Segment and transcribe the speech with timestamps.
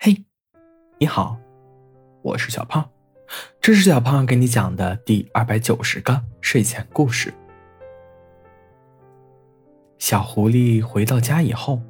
[0.00, 0.24] 嘿，
[0.98, 1.36] 你好，
[2.22, 2.88] 我是小胖，
[3.60, 7.34] 这是小胖给你讲的第二百九十个睡前故事。
[9.98, 11.82] 小狐狸回到家以后，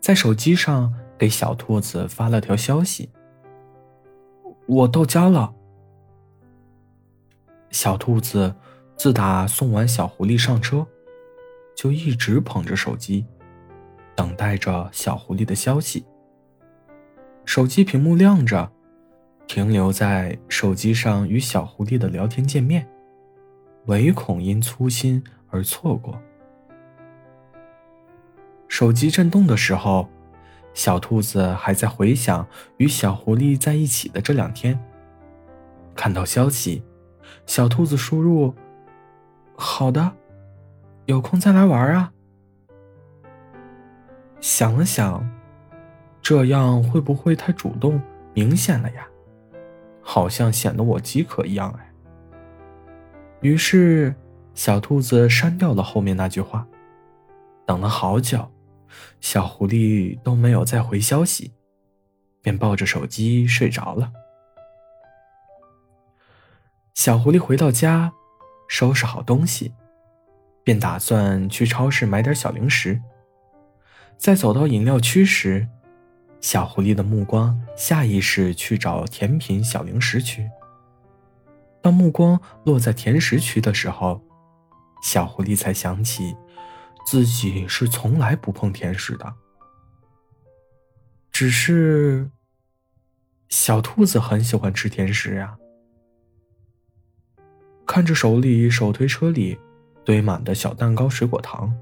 [0.00, 3.08] 在手机上给小兔子发了条消息
[4.66, 5.54] ：“我到家了。”
[7.70, 8.52] 小兔子
[8.96, 10.84] 自打送完小狐狸上车，
[11.76, 13.24] 就一直捧着手机，
[14.16, 16.04] 等待着小狐狸的消息。
[17.44, 18.70] 手机屏幕亮着，
[19.46, 22.88] 停留在手机上与小狐狸的聊天界面，
[23.86, 26.20] 唯恐因粗心而错过。
[28.66, 30.08] 手机震动的时候，
[30.72, 32.46] 小兔子还在回想
[32.78, 34.82] 与小狐狸在一起的这两天。
[35.94, 36.82] 看到消息，
[37.46, 38.52] 小兔子输入
[39.54, 40.12] ：“好的，
[41.04, 42.12] 有空再来玩啊。”
[44.40, 45.24] 想了想。
[46.24, 48.00] 这样会不会太主动
[48.32, 49.06] 明显了呀？
[50.00, 51.92] 好像显得我饥渴一样哎。
[53.42, 54.14] 于是，
[54.54, 56.66] 小兔子删掉了后面那句话。
[57.66, 58.50] 等了好久，
[59.20, 61.52] 小狐狸都没有再回消息，
[62.40, 64.10] 便抱着手机睡着了。
[66.94, 68.14] 小狐狸回到家，
[68.66, 69.74] 收拾好东西，
[70.62, 73.02] 便打算去超市买点小零食。
[74.16, 75.68] 在走到饮料区时，
[76.44, 80.46] 小狐狸的目光下意识去找甜品小零食区。
[81.80, 84.20] 当目光落在甜食区的时候，
[85.02, 86.36] 小狐狸才想起
[87.06, 89.34] 自己是从来不碰甜食的。
[91.32, 92.30] 只是，
[93.48, 95.56] 小兔子很喜欢吃甜食呀。
[97.86, 99.58] 看着手里手推车里
[100.04, 101.74] 堆满的小蛋糕、水果糖。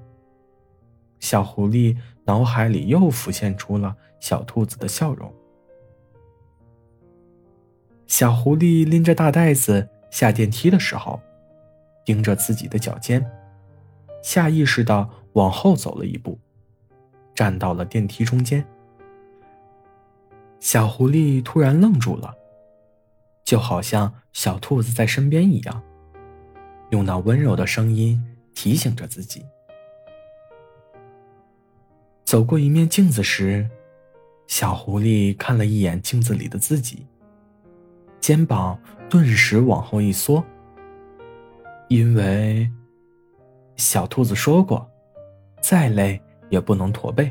[1.22, 5.32] 小狐狸脑海里又浮现出了小兔子的笑容。
[8.08, 11.20] 小狐狸拎着大袋子下电梯的时候，
[12.04, 13.24] 盯着自己的脚尖，
[14.20, 16.36] 下意识的往后走了一步，
[17.36, 18.66] 站到了电梯中间。
[20.58, 22.34] 小狐狸突然愣住了，
[23.44, 25.82] 就好像小兔子在身边一样，
[26.90, 28.20] 用那温柔的声音
[28.54, 29.46] 提醒着自己。
[32.32, 33.68] 走过一面镜子时，
[34.46, 37.06] 小狐狸看了一眼镜子里的自己，
[38.22, 40.42] 肩膀顿时往后一缩。
[41.90, 42.72] 因为
[43.76, 44.90] 小兔子说过，
[45.60, 47.30] 再累也不能驼背。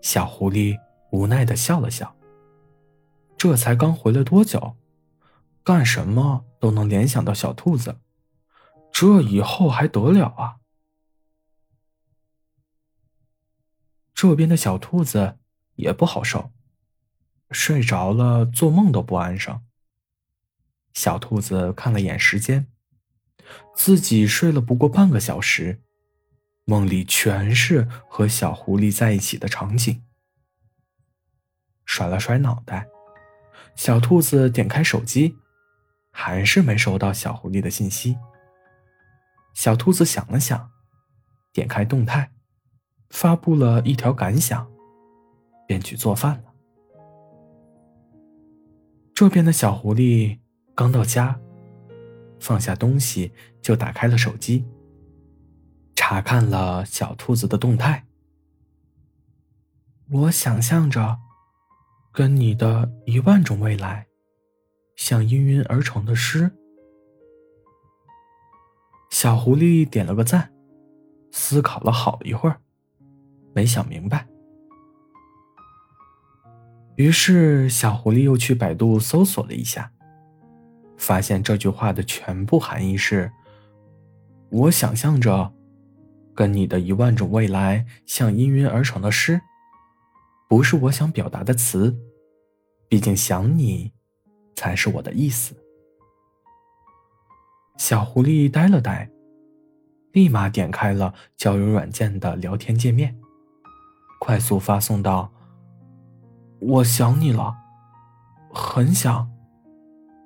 [0.00, 0.78] 小狐狸
[1.10, 2.14] 无奈的笑了笑。
[3.36, 4.76] 这才刚回来多久，
[5.64, 7.96] 干什么都能联想到小兔子，
[8.92, 10.58] 这以后还得了啊？
[14.20, 15.38] 这边的小兔子
[15.76, 16.52] 也不好受，
[17.52, 19.62] 睡着了，做梦都不安生。
[20.92, 22.66] 小兔子看了眼时间，
[23.74, 25.80] 自己睡了不过半个小时，
[26.66, 30.04] 梦里全是和小狐狸在一起的场景。
[31.86, 32.86] 甩了甩脑袋，
[33.74, 35.38] 小兔子点开手机，
[36.10, 38.18] 还是没收到小狐狸的信息。
[39.54, 40.70] 小兔子想了想，
[41.54, 42.30] 点开动态。
[43.10, 44.66] 发布了一条感想，
[45.66, 46.54] 便去做饭了。
[49.12, 50.38] 这边的小狐狸
[50.74, 51.38] 刚到家，
[52.38, 54.64] 放下东西就打开了手机，
[55.94, 58.06] 查看了小兔子的动态。
[60.10, 61.18] 我想象着，
[62.12, 64.06] 跟你的一万种未来，
[64.96, 66.50] 像氤氲而成的诗。
[69.10, 70.50] 小狐狸点了个赞，
[71.30, 72.60] 思考了好一会儿。
[73.52, 74.26] 没想明白，
[76.96, 79.92] 于是小狐狸又去百度搜索了一下，
[80.96, 83.32] 发现这句话的全部含义是：
[84.50, 85.52] 我想象着
[86.34, 89.40] 跟你的一万种未来像氤氲而成的诗，
[90.48, 91.98] 不是我想表达的词，
[92.88, 93.92] 毕竟想你
[94.54, 95.56] 才是我的意思。
[97.76, 99.10] 小狐狸呆了呆，
[100.12, 103.18] 立马点开了交友软件的聊天界面。
[104.20, 105.32] 快速发送到。
[106.60, 107.56] 我想你了，
[108.52, 109.28] 很想，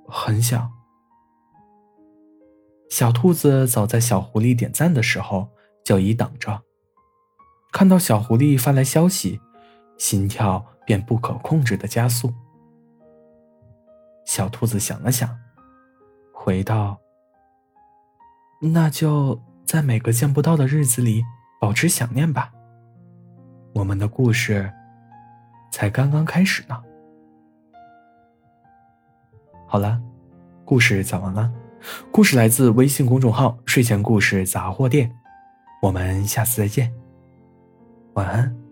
[0.09, 0.71] 很想。
[2.91, 5.49] 小兔子早在小狐狸点赞的时候
[5.85, 6.63] 就已等着，
[7.73, 9.41] 看到小狐狸发来消息，
[9.97, 12.35] 心跳便不可控制的加速。
[14.27, 15.39] 小兔子想了想，
[16.33, 16.99] 回道
[18.61, 21.23] ：“那就在每个见不到的日子里
[21.61, 22.51] 保持想念吧。”
[23.75, 24.73] 我们的故事
[25.71, 26.81] 才刚刚开始呢。
[29.67, 30.01] 好了，
[30.65, 31.53] 故事讲完了。
[32.11, 35.11] 故事来自微信公众号“睡前故事杂货店”，
[35.83, 36.91] 我们下次再见，
[38.15, 38.64] 晚安。